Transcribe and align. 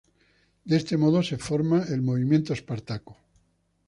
De 0.69 0.75
este 0.77 0.97
modo 0.97 1.21
se 1.21 1.37
forma 1.37 1.83
el 1.83 2.01
Movimiento 2.01 2.53
Espartaco. 2.53 3.17